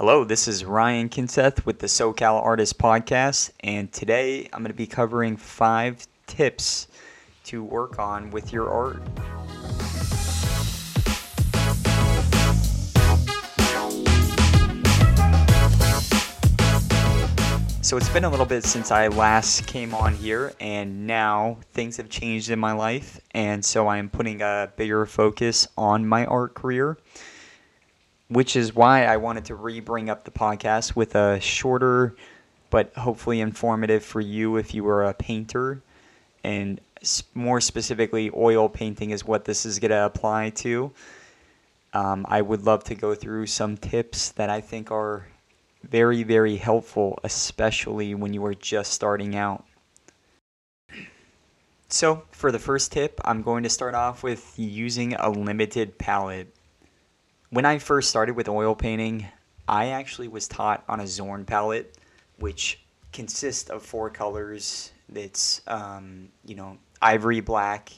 [0.00, 4.74] Hello, this is Ryan Kindseth with the SoCal Artist Podcast, and today I'm going to
[4.74, 6.88] be covering five tips
[7.44, 9.02] to work on with your art.
[17.82, 21.98] So it's been a little bit since I last came on here, and now things
[21.98, 26.24] have changed in my life, and so I am putting a bigger focus on my
[26.24, 26.96] art career
[28.30, 32.14] which is why I wanted to re bring up the podcast with a shorter
[32.70, 35.82] but hopefully informative for you if you were a painter.
[36.42, 36.80] And
[37.34, 40.92] more specifically, oil painting is what this is going to apply to.
[41.92, 45.26] Um, I would love to go through some tips that I think are
[45.82, 49.64] very, very helpful, especially when you are just starting out.
[51.88, 56.54] So, for the first tip, I'm going to start off with using a limited palette
[57.50, 59.26] when I first started with oil painting,
[59.68, 61.96] I actually was taught on a Zorn palette,
[62.38, 62.80] which
[63.12, 64.92] consists of four colors.
[65.12, 67.90] It's um, you know ivory black,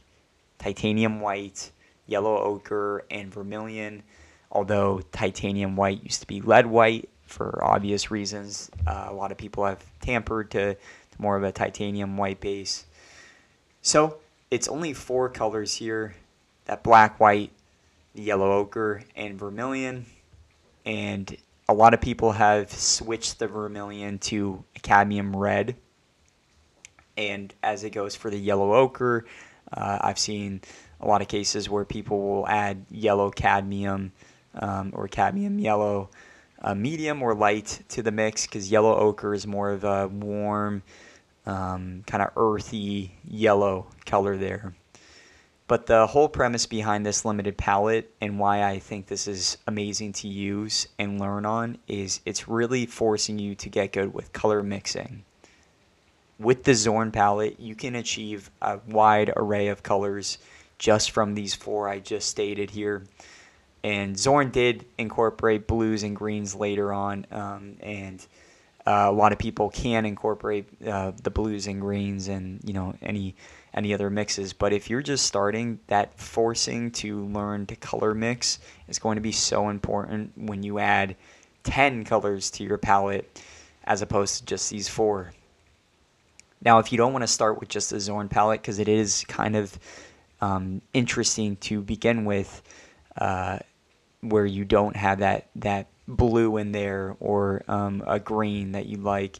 [0.59, 1.71] titanium white,
[2.07, 4.03] yellow ochre, and vermilion.
[4.51, 9.39] Although titanium white used to be lead white for obvious reasons, uh, a lot of
[9.39, 10.79] people have tampered to, to
[11.19, 12.85] more of a titanium white base.
[13.81, 14.19] So
[14.51, 16.15] it's only four colors here:
[16.65, 17.51] that black, white,
[18.15, 20.07] yellow ochre, and vermilion.
[20.85, 21.37] And
[21.69, 25.77] a lot of people have switched the vermilion to cadmium red.
[27.17, 29.27] And as it goes for the yellow ochre,
[29.73, 30.61] uh, I've seen
[31.01, 34.13] a lot of cases where people will add yellow cadmium
[34.55, 36.11] um, or cadmium yellow,
[36.61, 40.83] uh, medium or light to the mix because yellow ochre is more of a warm,
[41.47, 44.75] um, kind of earthy yellow color there.
[45.69, 50.13] But the whole premise behind this limited palette and why I think this is amazing
[50.15, 54.63] to use and learn on is it's really forcing you to get good with color
[54.63, 55.25] mixing.
[56.39, 60.39] With the Zorn palette, you can achieve a wide array of colors
[60.79, 63.05] just from these four I just stated here.
[63.85, 68.25] And Zorn did incorporate blues and greens later on, um, and
[68.87, 72.95] uh, a lot of people can incorporate uh, the blues and greens and you know
[73.03, 73.35] any
[73.75, 74.53] any other mixes.
[74.53, 79.23] But if you're just starting, that forcing to learn to color mix is going to
[79.23, 81.17] be so important when you add
[81.65, 83.41] 10 colors to your palette
[83.85, 85.33] as opposed to just these four.
[86.65, 89.25] Now, if you don't want to start with just the Zorn palette, because it is
[89.27, 89.77] kind of
[90.41, 92.63] um, interesting to begin with,
[93.17, 93.59] uh,
[94.21, 98.97] where you don't have that that blue in there or um, a green that you
[98.99, 99.39] like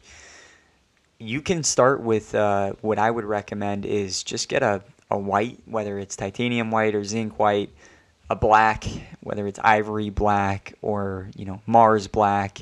[1.23, 5.59] you can start with uh, what I would recommend is just get a, a white,
[5.65, 7.69] whether it's titanium white or zinc white,
[8.29, 8.83] a black,
[9.21, 12.59] whether it's ivory black or you know Mars black,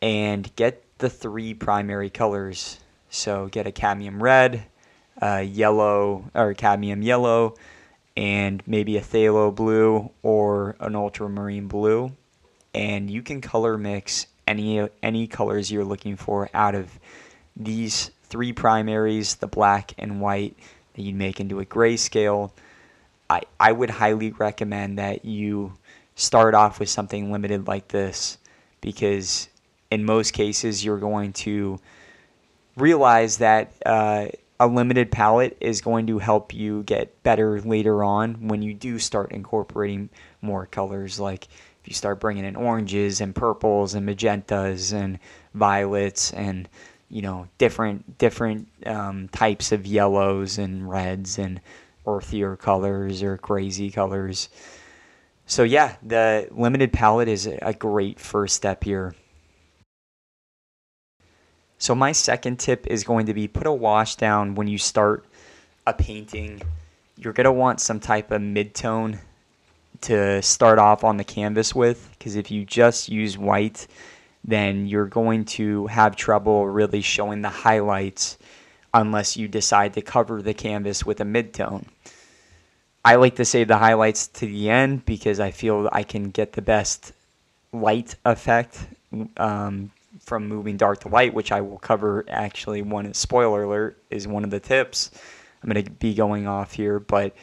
[0.00, 2.78] and get the three primary colors.
[3.10, 4.64] So get a cadmium red,
[5.20, 7.56] a yellow or cadmium yellow,
[8.16, 12.12] and maybe a phthalo blue or an ultramarine blue,
[12.72, 17.00] and you can color mix any any colors you're looking for out of
[17.56, 20.56] these three primaries, the black and white,
[20.94, 22.50] that you'd make into a grayscale,
[23.28, 25.72] I, I would highly recommend that you
[26.14, 28.38] start off with something limited like this
[28.80, 29.48] because
[29.90, 31.78] in most cases you're going to
[32.76, 34.28] realize that uh,
[34.58, 38.98] a limited palette is going to help you get better later on when you do
[38.98, 40.08] start incorporating
[40.40, 41.20] more colors.
[41.20, 45.18] Like if you start bringing in oranges and purples and magentas and
[45.54, 46.68] violets and
[47.08, 51.60] you know different different um, types of yellows and reds and
[52.06, 54.48] earthier colors or crazy colors.
[55.46, 59.14] So yeah, the limited palette is a great first step here.
[61.78, 65.24] So my second tip is going to be put a wash down when you start
[65.86, 66.62] a painting.
[67.16, 69.20] You're going to want some type of mid-tone
[70.02, 73.86] to start off on the canvas with because if you just use white,
[74.46, 78.38] then you're going to have trouble really showing the highlights
[78.94, 81.84] unless you decide to cover the canvas with a midtone.
[83.04, 86.52] I like to save the highlights to the end because I feel I can get
[86.52, 87.12] the best
[87.72, 88.86] light effect
[89.36, 89.90] um,
[90.20, 92.82] from moving dark to light, which I will cover actually.
[92.82, 95.10] One spoiler alert is one of the tips
[95.62, 97.34] I'm going to be going off here, but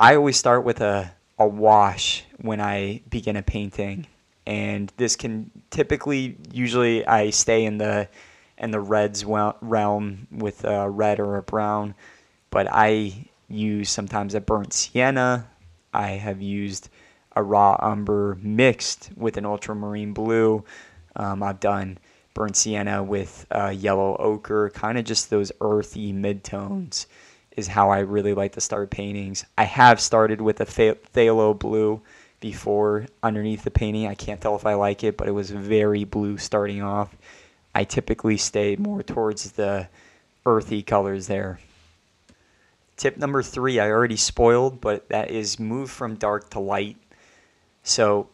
[0.00, 4.06] I always start with a, a wash when I begin a painting
[4.46, 8.08] and this can typically usually I stay in the
[8.58, 11.94] in the reds realm with a red or a brown,
[12.50, 15.48] but I use sometimes a burnt sienna.
[15.92, 16.88] I have used
[17.36, 20.64] a raw umber mixed with an ultramarine blue.
[21.16, 21.98] Um, I've done
[22.32, 27.06] burnt sienna with uh, yellow ochre, kind of just those earthy midtones
[27.56, 29.44] is how I really like to start paintings.
[29.56, 32.02] I have started with a phthalo blue
[32.44, 34.06] before underneath the painting.
[34.06, 37.16] I can't tell if I like it, but it was very blue starting off.
[37.74, 39.88] I typically stay more towards the
[40.44, 41.58] earthy colors there.
[42.98, 46.98] Tip number three, I already spoiled, but that is move from dark to light.
[47.82, 48.28] So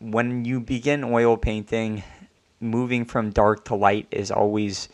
[0.00, 2.02] when you begin oil painting,
[2.58, 4.88] moving from dark to light is always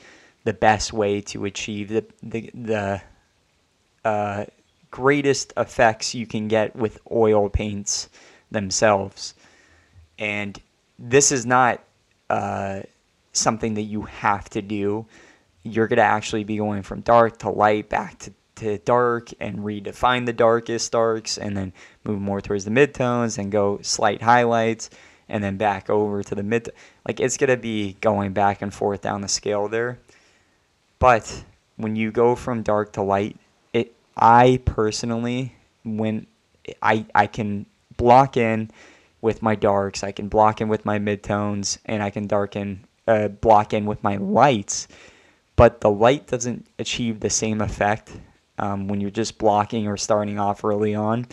[0.44, 3.02] the best way to achieve the the, the
[4.04, 4.44] uh,
[4.90, 8.10] greatest effects you can get with oil paints
[8.50, 9.34] themselves.
[10.18, 10.60] And
[10.98, 11.82] this is not
[12.28, 12.80] uh,
[13.32, 15.06] something that you have to do.
[15.62, 19.60] You're going to actually be going from dark to light, back to, to dark, and
[19.60, 21.72] redefine the darkest darks, and then
[22.04, 24.90] move more towards the midtones and go slight highlights,
[25.28, 26.70] and then back over to the mid.
[27.06, 29.98] Like it's going to be going back and forth down the scale there.
[30.98, 31.44] But
[31.76, 33.36] when you go from dark to light,
[33.72, 35.54] it I personally,
[35.84, 36.26] when
[36.82, 37.66] I I can
[38.00, 38.70] block in
[39.20, 43.28] with my darks, I can block in with my midtones, and I can darken uh,
[43.28, 44.88] block in with my lights.
[45.54, 48.10] But the light doesn't achieve the same effect
[48.58, 51.26] um, when you're just blocking or starting off early on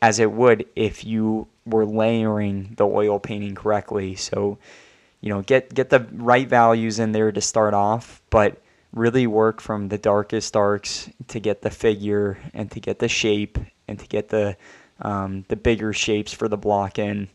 [0.00, 4.14] as it would if you were layering the oil painting correctly.
[4.14, 4.58] So,
[5.20, 8.62] you know, get get the right values in there to start off, but
[8.92, 13.58] really work from the darkest darks to get the figure and to get the shape
[13.88, 14.56] and to get the
[15.00, 17.28] um, the bigger shapes for the block in.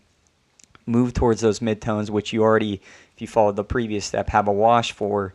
[0.86, 2.81] Move towards those midtones, which you already,
[3.15, 5.33] if you followed the previous step, have a wash for,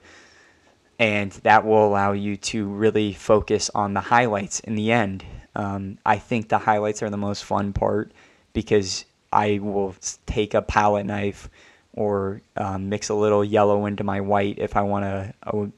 [0.98, 5.24] and that will allow you to really focus on the highlights in the end.
[5.54, 8.12] Um, I think the highlights are the most fun part
[8.52, 9.94] because I will
[10.26, 11.48] take a palette knife
[11.94, 15.72] or um, mix a little yellow into my white if I want to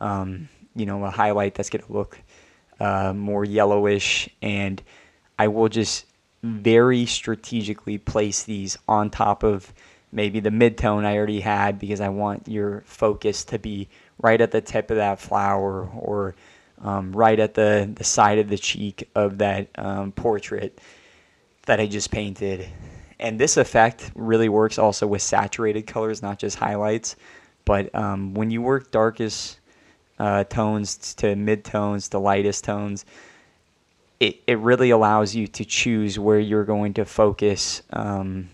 [0.00, 2.18] um, you know, a highlight that's going to look
[2.78, 4.28] uh, more yellowish.
[4.42, 4.82] And
[5.40, 6.04] I will just
[6.42, 9.72] very strategically place these on top of
[10.12, 13.88] maybe the midtone I already had because I want your focus to be
[14.20, 16.34] right at the tip of that flower or
[16.82, 20.78] um, right at the, the side of the cheek of that um, portrait
[21.64, 22.68] that I just painted.
[23.18, 27.16] And this effect really works also with saturated colors, not just highlights.
[27.64, 29.58] But um, when you work darkest
[30.18, 33.06] uh, tones to mid tones to lightest tones,
[34.20, 38.48] it, it really allows you to choose where you're going to focus um,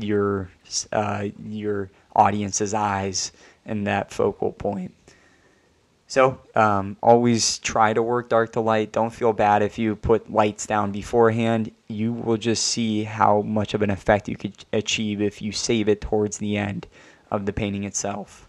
[0.00, 0.50] your
[0.92, 3.32] uh, your audience's eyes
[3.66, 4.92] and that focal point.
[6.06, 8.92] So um, always try to work dark to light.
[8.92, 11.72] Don't feel bad if you put lights down beforehand.
[11.88, 15.88] You will just see how much of an effect you could achieve if you save
[15.88, 16.86] it towards the end
[17.30, 18.46] of the painting itself.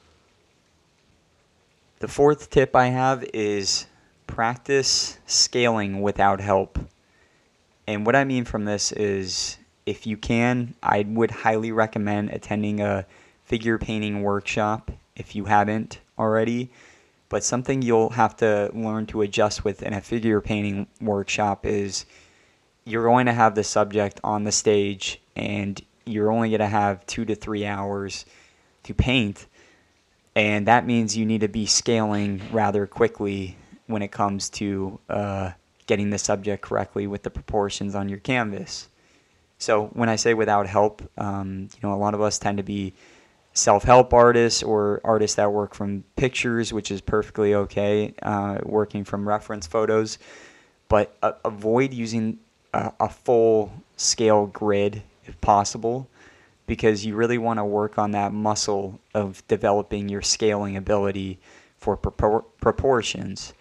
[2.00, 3.88] The fourth tip I have is
[4.28, 6.80] practice scaling without help.
[7.88, 12.82] And what I mean from this is if you can, I would highly recommend attending
[12.82, 13.06] a
[13.44, 16.72] figure painting workshop if you haven't already.
[17.30, 22.06] But something you'll have to learn to adjust with in a figure painting workshop is
[22.86, 27.06] you're going to have the subject on the stage and you're only going to have
[27.08, 28.26] two to three hours
[28.84, 29.48] to paint
[30.36, 33.56] and that means you need to be scaling rather quickly
[33.88, 35.52] when it comes to uh,
[35.88, 38.90] getting the subject correctly with the proportions on your canvas.
[39.58, 42.64] So when I say without help, um, you know, a lot of us tend to
[42.64, 42.94] be
[43.54, 49.28] self-help artists or artists that work from pictures, which is perfectly okay, uh, working from
[49.28, 50.18] reference photos,
[50.90, 52.38] but uh, avoid using
[52.74, 56.08] a, a full scale grid if possible
[56.68, 61.40] because you really want to work on that muscle of developing your scaling ability
[61.78, 63.54] for propor- proportions.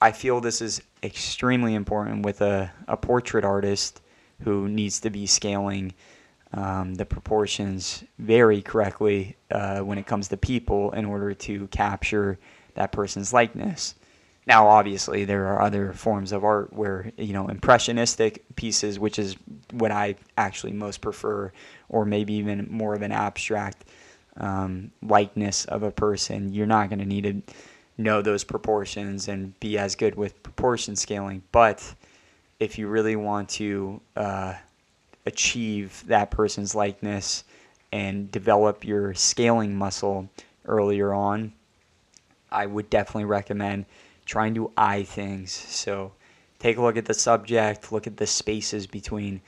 [0.00, 4.02] I feel this is extremely important with a, a portrait artist
[4.42, 5.94] who needs to be scaling
[6.52, 12.38] um, the proportions very correctly uh, when it comes to people in order to capture
[12.74, 13.94] that person's likeness.
[14.46, 19.36] Now, obviously, there are other forms of art where, you know, impressionistic pieces, which is
[19.72, 21.52] what I actually most prefer,
[21.88, 23.84] or maybe even more of an abstract
[24.36, 27.54] um, likeness of a person, you're not going to need to
[27.98, 31.42] know those proportions and be as good with proportion scaling.
[31.52, 31.94] But
[32.60, 34.54] if you really want to uh,
[35.24, 37.44] achieve that person's likeness
[37.92, 40.28] and develop your scaling muscle
[40.66, 41.52] earlier on,
[42.50, 43.86] I would definitely recommend
[44.24, 45.52] trying to eye things.
[45.52, 46.12] So
[46.58, 49.40] take a look at the subject, look at the spaces between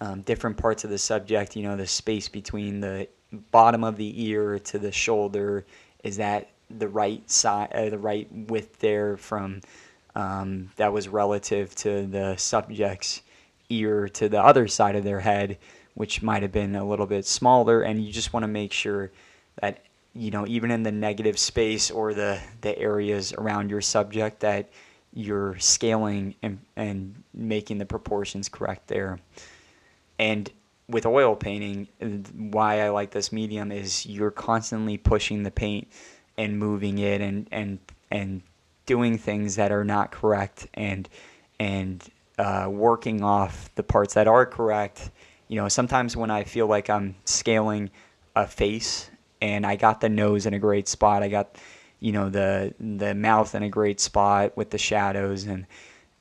[0.00, 1.56] um, different parts of the subject.
[1.56, 3.08] You know, the space between the
[3.50, 5.64] bottom of the ear to the shoulder
[6.04, 9.60] is that the right side, uh, the right width there from
[10.14, 13.22] um, that was relative to the subject's
[13.70, 15.58] ear to the other side of their head,
[15.94, 17.82] which might have been a little bit smaller.
[17.82, 19.10] And you just want to make sure
[19.60, 19.84] that
[20.14, 24.68] you know even in the negative space or the the areas around your subject that
[25.14, 29.18] you're scaling and, and making the proportions correct there.
[30.18, 30.50] And
[30.88, 31.88] with oil painting,
[32.34, 35.88] why I like this medium is you're constantly pushing the paint
[36.38, 37.78] and moving it and and
[38.10, 38.42] and
[38.86, 41.08] doing things that are not correct and
[41.60, 45.10] and uh, working off the parts that are correct.
[45.48, 47.90] You know, sometimes when I feel like I'm scaling
[48.36, 49.10] a face
[49.42, 51.58] and I got the nose in a great spot, I got
[52.00, 55.66] you know the the mouth in a great spot with the shadows and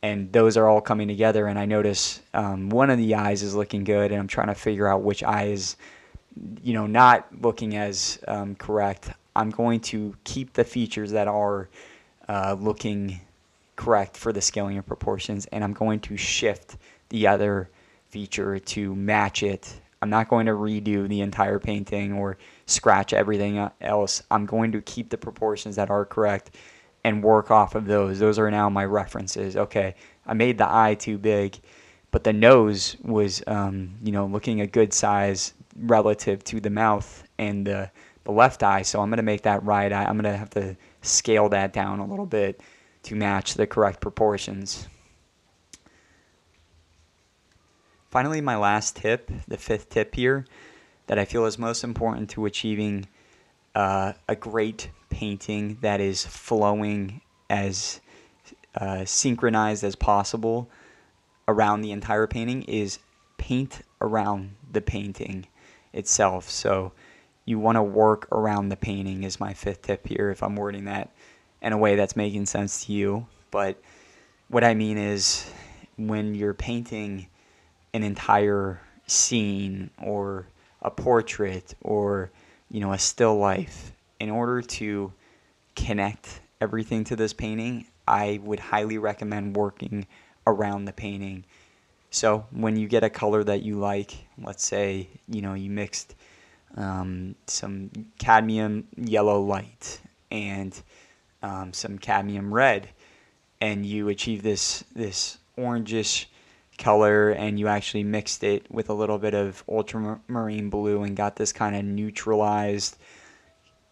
[0.02, 3.54] and those are all coming together and i notice um, one of the eyes is
[3.54, 5.76] looking good and i'm trying to figure out which eye is
[6.64, 11.70] you know not looking as um, correct i'm going to keep the features that are
[12.28, 13.20] uh, looking
[13.78, 16.78] correct for the scaling and proportions and i'm going to shift
[17.10, 17.70] the other
[18.10, 23.70] feature to match it i'm not going to redo the entire painting or scratch everything
[23.82, 26.52] else i'm going to keep the proportions that are correct
[27.08, 28.20] and work off of those.
[28.20, 29.56] Those are now my references.
[29.56, 31.58] Okay, I made the eye too big,
[32.12, 37.24] but the nose was, um, you know, looking a good size relative to the mouth
[37.38, 37.90] and the,
[38.28, 38.82] the left eye.
[38.82, 40.04] So I'm going to make that right eye.
[40.04, 42.62] I'm going to have to scale that down a little bit
[43.04, 44.90] to match the correct proportions.
[48.10, 50.46] Finally, my last tip, the fifth tip here,
[51.06, 53.08] that I feel is most important to achieving
[53.74, 58.02] uh, a great painting that is flowing as
[58.76, 60.70] uh, synchronized as possible
[61.48, 63.00] around the entire painting is
[63.38, 65.48] paint around the painting
[65.94, 66.50] itself.
[66.50, 66.92] So
[67.48, 70.84] you want to work around the painting is my fifth tip here if I'm wording
[70.86, 71.10] that
[71.62, 73.26] in a way that's making sense to you.
[73.52, 73.82] But
[74.50, 75.50] what I mean is
[75.98, 77.28] when you're painting
[77.94, 80.46] an entire scene or
[80.82, 82.32] a portrait or
[82.70, 85.14] you know a still life in order to
[85.74, 90.06] connect everything to this painting, I would highly recommend working
[90.46, 91.46] around the painting.
[92.10, 96.14] So when you get a color that you like, let's say you know you mixed
[96.76, 100.80] um, some cadmium yellow light and
[101.42, 102.90] um, some cadmium red,
[103.62, 106.26] and you achieve this this orangish
[106.78, 111.36] color, and you actually mixed it with a little bit of ultramarine blue and got
[111.36, 112.98] this kind of neutralized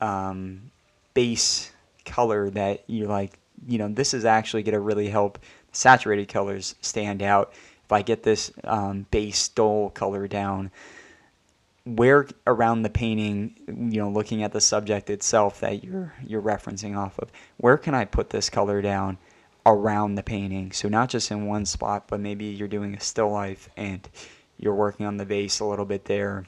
[0.01, 0.71] um,
[1.13, 1.71] base
[2.05, 5.39] color that you're like, you know, this is actually going to really help
[5.71, 7.53] saturated colors stand out.
[7.83, 10.71] If I get this um, base dull color down,
[11.85, 16.97] where around the painting, you know, looking at the subject itself that you're you're referencing
[16.97, 19.17] off of, where can I put this color down
[19.65, 20.71] around the painting?
[20.71, 24.07] So not just in one spot, but maybe you're doing a still life and
[24.57, 26.45] you're working on the vase a little bit there,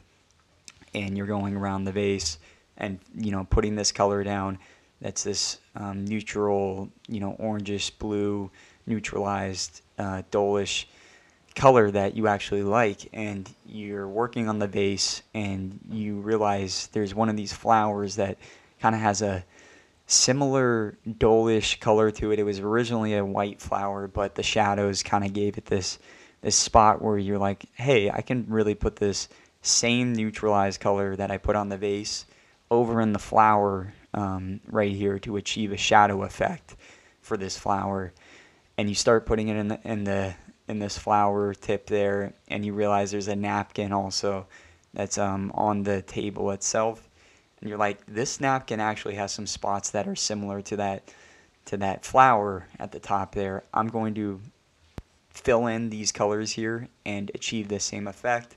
[0.93, 2.37] and you're going around the vase
[2.77, 4.57] and you know putting this color down
[5.01, 8.49] that's this um, neutral you know orangish blue
[8.85, 10.87] neutralized uh, dullish
[11.57, 17.13] color that you actually like and you're working on the vase and you realize there's
[17.13, 18.37] one of these flowers that
[18.79, 19.43] kind of has a
[20.05, 25.25] similar dullish color to it it was originally a white flower but the shadows kind
[25.25, 25.99] of gave it this
[26.41, 29.27] this spot where you're like hey i can really put this
[29.61, 32.25] same neutralized color that i put on the vase
[32.71, 36.75] over in the flower um, right here to achieve a shadow effect
[37.21, 38.13] for this flower.
[38.77, 40.35] And you start putting it in the, in the
[40.67, 44.45] in this flower tip there, and you realize there's a napkin also
[44.93, 47.07] that's um, on the table itself.
[47.59, 51.13] And you're like, this napkin actually has some spots that are similar to that
[51.65, 53.63] to that flower at the top there.
[53.73, 54.39] I'm going to
[55.29, 58.55] fill in these colors here and achieve the same effect.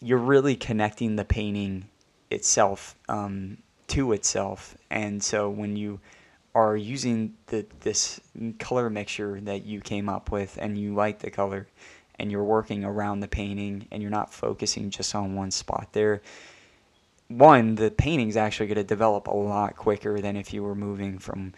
[0.00, 1.86] You're really connecting the painting
[2.30, 4.76] itself um, to itself.
[4.90, 6.00] And so when you
[6.54, 8.20] are using the this
[8.58, 11.66] color mixture that you came up with and you like the color
[12.18, 16.20] and you're working around the painting and you're not focusing just on one spot there
[17.28, 21.18] one the painting's actually going to develop a lot quicker than if you were moving
[21.18, 21.52] from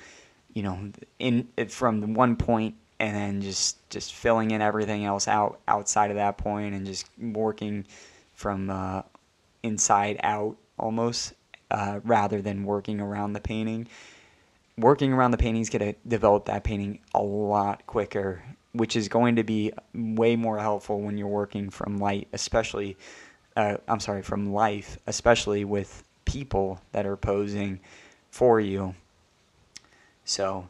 [0.53, 5.27] you know in from the one point and then just just filling in everything else
[5.27, 7.85] out outside of that point and just working
[8.35, 9.03] from uh,
[9.63, 11.33] inside out almost
[11.71, 13.89] uh, rather than working around the painting.
[14.79, 19.09] Working around the painting is going to develop that painting a lot quicker which is
[19.09, 22.97] going to be way more helpful when you're working from light, especially,
[23.57, 27.81] uh, I'm sorry, from life, especially with people that are posing
[28.31, 28.95] for you.
[30.25, 30.69] So,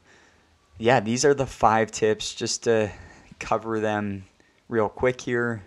[0.79, 2.91] yeah, these are the five tips just to
[3.39, 4.25] cover them
[4.69, 5.63] real quick here.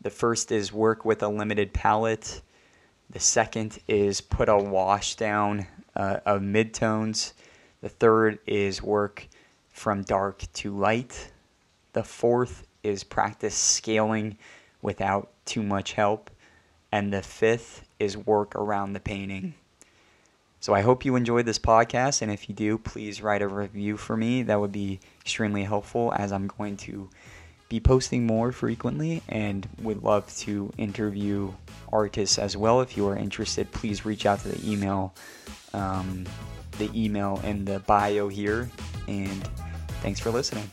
[0.00, 2.42] The first is work with a limited palette.
[3.10, 7.32] The second is put a wash down uh, of midtones.
[7.82, 9.26] The third is work
[9.70, 11.30] from dark to light.
[11.92, 14.36] The fourth is practice scaling
[14.82, 16.30] without too much help.
[16.92, 19.54] And the fifth is work around the painting.
[20.60, 22.20] So I hope you enjoyed this podcast.
[22.20, 24.42] And if you do, please write a review for me.
[24.42, 27.08] That would be extremely helpful as I'm going to
[27.70, 31.52] be posting more frequently and would love to interview
[31.92, 32.80] artists as well.
[32.80, 35.14] If you are interested, please reach out to the email,
[35.72, 36.26] um,
[36.80, 38.68] the email in the bio here.
[39.06, 39.48] And
[40.02, 40.68] thanks for listening.